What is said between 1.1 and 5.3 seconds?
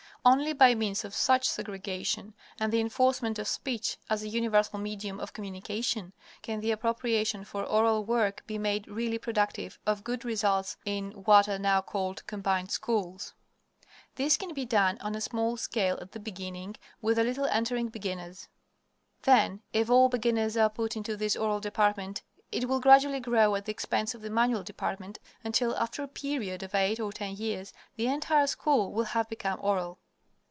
such segregation, and the enforcement of speech as a universal medium